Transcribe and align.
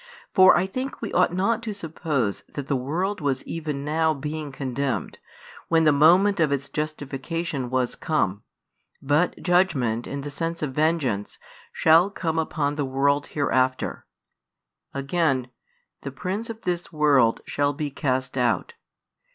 For 0.33 0.57
I 0.57 0.65
think 0.65 0.99
we 0.99 1.13
ought 1.13 1.31
not 1.31 1.61
to 1.61 1.75
suppose 1.75 2.41
that 2.53 2.65
the 2.65 2.75
world 2.75 3.21
was 3.21 3.43
even 3.43 3.85
now 3.85 4.15
being 4.15 4.51
condemned, 4.51 5.19
when 5.67 5.83
the 5.83 5.91
moment 5.91 6.39
of 6.39 6.51
its 6.51 6.69
justification 6.69 7.69
was 7.69 7.95
come; 7.95 8.41
but 8.99 9.39
judgment, 9.43 10.07
in 10.07 10.21
the 10.21 10.31
sense 10.31 10.63
of 10.63 10.73
vengeance, 10.73 11.37
shall 11.71 12.09
come 12.09 12.39
upon 12.39 12.77
the 12.77 12.85
world 12.85 13.27
hereafter. 13.27 14.07
Again: 14.91 15.51
the 16.01 16.11
prince 16.11 16.49
of 16.49 16.61
this 16.61 16.91
world 16.91 17.41
shall 17.45 17.71
be 17.71 17.91
cast 17.91 18.39
out. 18.39 18.73